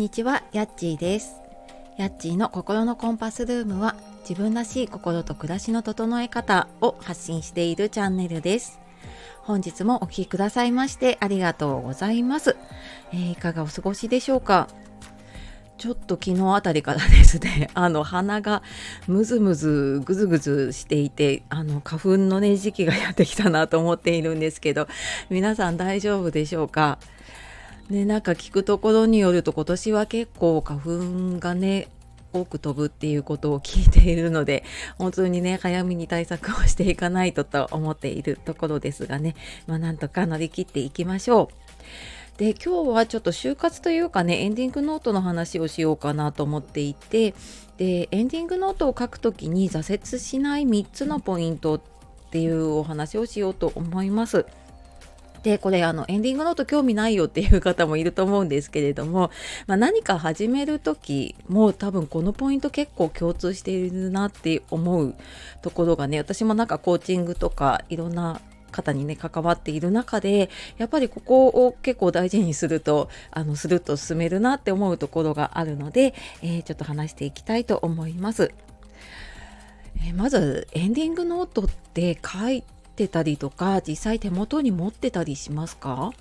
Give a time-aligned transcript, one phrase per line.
[0.00, 1.42] にちは、やっちーです。
[1.98, 8.80] やっちーの心のコンパスルームは自分らしい心と暮らしの整え方を発信しているチャンネルです。
[9.42, 12.56] 本日もお聴きくださいましてありがとうございます、
[13.12, 14.68] えー、いかがお過ごしでしょうか？
[15.76, 18.62] ちょっと昨日あたりからですね、 あの鼻が
[19.06, 24.88] ムズムズぐずぐずしていて、あの花粉のね時期がやってきたなと思っているんですけど、
[25.28, 26.98] 皆さん大丈夫でしょうか？
[27.90, 31.88] ね、なんか聞くところによると今年は結構花粉がね
[32.32, 34.62] 多く飛ぶっていうことを聞いているので
[34.98, 39.34] 本当にね早めに対策をしていかないとと思っているところですがね、
[39.66, 42.38] まあ、なんとか乗り切っていきましょう。
[42.38, 47.34] で今日はちょっと就活というかねエンディングノートの話をしようかなと思っていて
[47.76, 51.80] でエンディングノートを書くときに挫折しない3つのポイントっ
[52.30, 54.46] ていうお話をしようと思います。
[55.42, 59.30] でこれあのエンディングノート興味ないよっていう方もいると思うんですけれども、
[59.66, 65.14] まあ、何か始める時も多分このポイント結構共通しているなって思う
[65.62, 78.52] ところがね私もなんかコーチングとかいろんな方にね関わっている中でやっぱりここを結構大事にするとあのすると進めるなって思うところがあるので、えー、ちょっと話していきたいと思います。
[80.02, 82.64] えー、まずエンディングノートって書い
[83.00, 86.12] てたりとか実際手元に持ってたりしますか？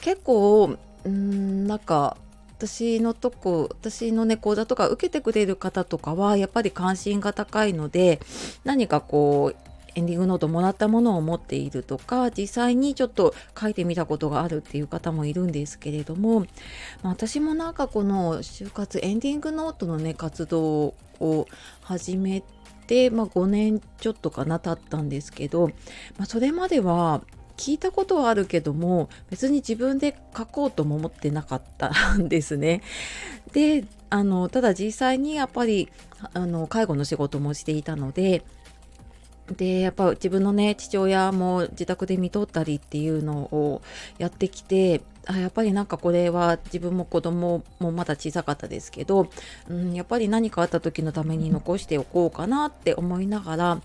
[0.00, 2.16] 結構うんなんか
[2.56, 8.20] 私のとこ私のね講座とか受けてくれる方とかはやっぱり関心が高いので
[8.64, 9.56] 何かこう
[9.96, 16.46] エンディングノートもらったものを持っているとか実際にちょっと書いてみたことがあるっていう方もいるんですけれども、ま
[17.04, 21.46] あ、私もなんかこの就活エンディングノートのね活動を
[21.82, 22.46] 始めて、
[23.10, 25.68] まあ、5年ちょっとかな経ったんですけど、
[26.18, 27.22] まあ、それまでは
[27.56, 32.82] 聞いたことはあるけども別に自分で書こうとも思ってなかったんですね。
[33.52, 35.88] であのただ実際にやっぱり
[36.32, 38.42] あの介護の仕事もしていたので
[39.56, 43.82] でやっぱ自分のね父親も自宅で見とったりっていうのを
[44.18, 49.28] やってきてあやっぱりなんかこれは自分も子供もまだ小さかったですけど、
[49.68, 53.80] うん、やっぱり何かあった時のために残しておこうかなって思いながら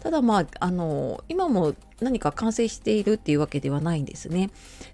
[0.00, 4.50] ただまああの今も何か完成しているっていうわけではないんですね。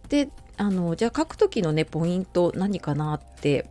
[0.09, 0.29] で
[0.59, 3.69] あのじゃあ書く時のねポイント何かなって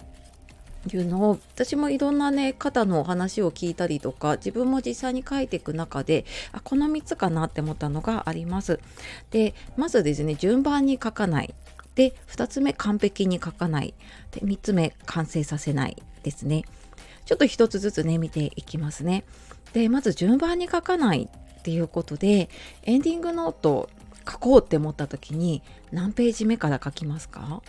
[0.92, 8.80] いうのを私もいろんなね方のお話を聞いたりとか自分も実際に書いていく中であこの3つかなって思ったのがあります。
[9.32, 11.54] でまずですね順番に書かない。
[11.96, 13.94] で2つ目完璧に書かない。
[14.32, 16.64] で3つ目完成させないですね。
[17.26, 19.24] ちょっと1つずつね見ていきますね。
[19.74, 21.30] でまず順番に書かない
[21.60, 22.50] っていうことで
[22.84, 23.90] エンディングノート
[24.30, 27.62] 書こうって思った時に何ページ目から書きますか？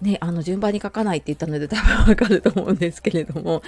[0.00, 3.62] ねあの順番に書かないって言ったので多分わかると思うんですけれども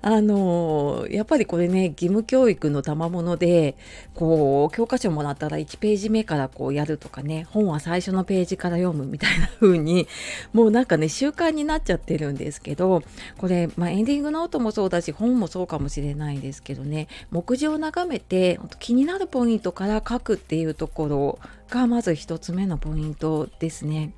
[0.00, 3.76] あのやっぱりこれね義務教育の賜物で
[4.14, 10.06] こう教科書もらったら1ページ目からこうやるとかね本は最初のページから読むみたいな風に
[10.52, 13.02] もうなんかね習慣になっちゃってるんですけど
[13.38, 21.38] これ、まあ、エンディングノートもそうだし本もそうかもしれないですけどね目次を眺めて気になるポイントから書くっていうところ
[21.70, 24.12] がまず1つ目のポイントですね。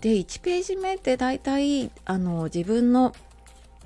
[0.00, 3.14] で1ページ目って大体あの自分の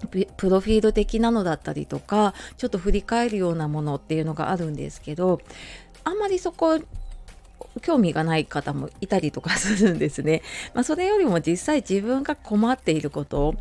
[0.08, 5.40] プロフィール的なのだったりとかちょっと振り返るようなものっていうのがあるんですけど
[6.04, 6.80] あんまりそこ
[7.82, 10.42] 興味がない方もいたりとかするんですね。
[10.74, 13.54] まあ、それよりも実際自分が困っていること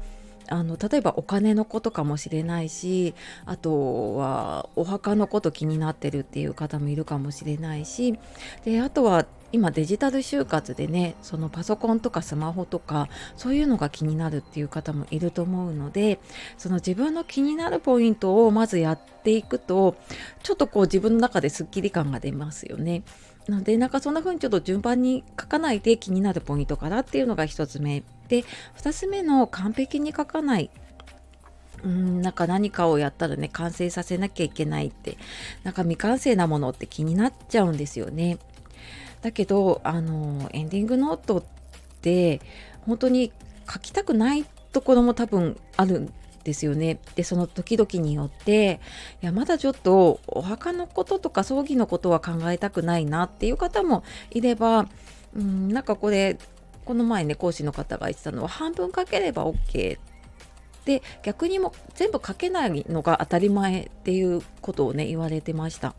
[0.47, 3.13] あの例えばお金のことかもしれないし
[3.45, 8.17] あとはお墓のこと気になってるっていう方もいるかもしれないし
[8.65, 16.19] であとは今デジタル就活でねそのパソコンとかスマホとかそういうのが気になるっていう方もいると思うので
[16.57, 19.95] その自分の気になるポイントをまずやっていくと
[20.43, 23.03] ちょっとこう自分の中ですっきり感が出ますよね。
[23.47, 28.43] なのでなんかそんな風にちょっと順番に書かないで気になるポイントからっていうのが1つ目で
[28.77, 30.69] 2つ目の完璧に書かない
[31.83, 35.17] うんなんか何かをやったらね完成させなきゃいけないって
[35.63, 38.37] なんか未完成なものって気になっちゃうんですよね。
[39.21, 41.43] だけどあのエンディングノートっ
[42.01, 42.41] て
[42.81, 43.31] 本当に
[43.71, 46.13] 書きたくないところも多分あるん
[46.43, 46.99] ですよね。
[47.15, 48.79] でその時々によって
[49.21, 54.87] いやまだちょっとお墓のこととか葬儀のことは考えたくないなっていう方もいれば
[55.35, 56.37] うんなんかこれ
[56.85, 59.99] この前ね講師の方が言ってたのは半分書ければ OK
[60.85, 65.93] で逆にも全部書けないのが当たり前っていうことをね言われてました。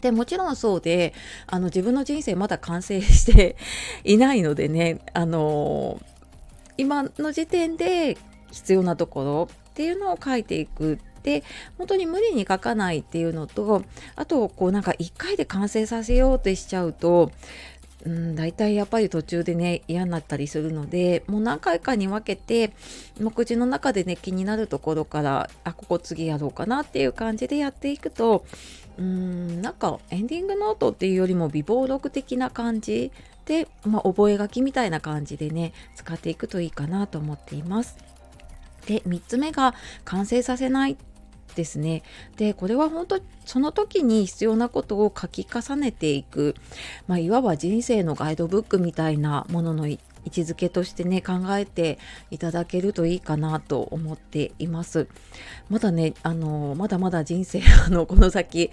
[0.00, 1.14] でもちろんそうで
[1.46, 3.56] あの自分の人生まだ完成して
[4.04, 6.00] いないのでねあの
[6.76, 8.16] 今の時点で
[8.52, 11.42] 必要なところっていうのを書いていくで
[11.76, 13.82] 本当に無理に書かないっていうのと
[14.14, 17.32] あとこうなんか1回で完成させようとしちゃうと
[18.06, 22.72] うん、大体やっぱり途中でね嫌になったりするのでもう何回かに分けて
[23.20, 28.44] 目次の中でね気になるところからあここ次やろうかなっていう感じでやっていくと
[28.98, 33.12] うんなんかエンディングノートっていうよりも微暴録的な感じ
[33.46, 37.96] で、まあ、覚書きみたいな感じでね使っていくといいかなと思っています。
[38.86, 39.74] で3つ目が
[40.04, 40.96] 完成させない
[41.54, 42.02] ですね。
[42.36, 46.54] でこれは本当その時に必要なことを書き重ねていく、
[47.06, 51.98] まあ、いわば人生のガイドブックみたいなものの一位置づけとしてね考えて
[52.30, 55.08] いただけるといいかなと思っています。
[55.68, 58.70] まだねあのまだまだ人生 あのこの先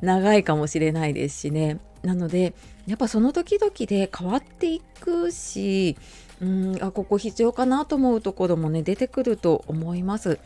[0.00, 2.54] 長いかもしれないですしねなので
[2.86, 5.96] やっぱその時々で変わっていくし
[6.40, 10.38] うんあここ必要かなと思うところもね出てくると思います。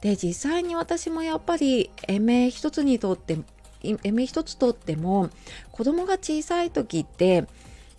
[0.00, 3.38] で実際に私もやっぱりエメ一つにとって
[3.82, 5.30] エメ一つとっても
[5.72, 7.46] 子供が小さい時って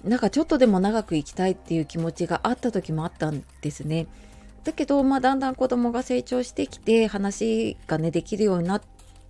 [0.04, 4.08] なんかちょっとでも長く生きたいっていう気持ちがあった時もあったんですね。
[4.64, 8.82] だけど、まあ、だんだん子供が成長してきて話がねできるようになっ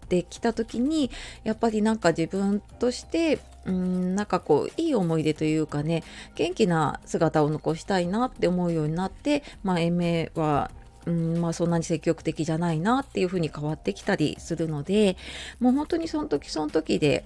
[0.09, 1.09] てきた時に
[1.43, 6.03] やっぱりなんか自分としてうんなんかこういい思い出というかね
[6.35, 10.71] 元気な姿を残したいなって思うようになって、まあ、延命は
[11.07, 15.17] うんまあ、そんなに積極的じゃないなっていうふうに変わってきたりするので
[15.59, 17.23] もう本当にその時その時で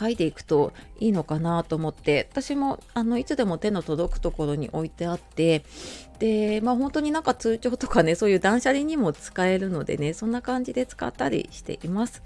[0.00, 5.62] 書いていくといいのかなと思って私もあのいつでも手の届くところに置いてあって
[6.18, 12.22] でまあ本当になんか通帳とかねそういう断捨離にも使えるのでねそんな感じで使ったりしています。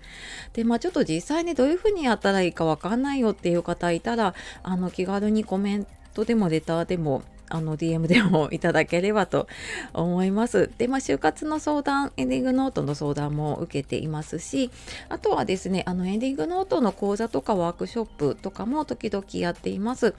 [0.52, 7.22] でまあちょっと実際にどういうふうにやったらいいかわかんないよっていう方いたらあの気軽にコメントでもレターでも
[7.54, 9.46] あの DM でもいただければと
[9.92, 10.70] 思います。
[10.76, 14.70] で、まあ、就活の相談、エンディングノートの相談も受けていますし、
[15.08, 20.14] あとはですね、あのエンディングノートの講座とかワークショップとかも時々やっています。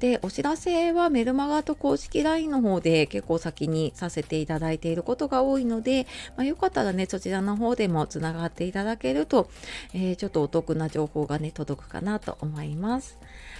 [0.00, 6.06] で、お知らせはメルマガと公式 LINE の方で結構先にさせていただいていることが多いので、
[6.36, 9.50] まあ、よかったらね、そちらの方でもつながっていただけると、
[9.92, 13.18] えー、ちょっとお得な情報がね、届くかなと思います。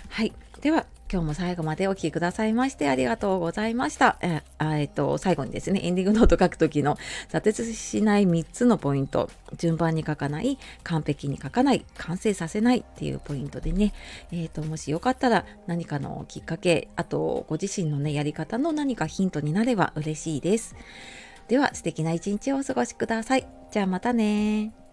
[0.08, 0.32] はい。
[0.62, 4.18] では、今日も最後までお聴きくださいましてありがとうございました。
[4.20, 6.98] ええっと、最後にですね、エンディングノート書くときの
[7.30, 13.94] 挫折しない3つのポイント、順番に書かない、完璧に書かない、完成させないっていうポイントでね、
[14.32, 20.76] えっ、と、もしよかったら何かのきっかけ、あと、ご自身のね、やり方の何かヒントになれば嬉しいです。
[21.48, 23.48] では、素敵な一日をお過ごしください。
[23.70, 24.87] じゃあまたね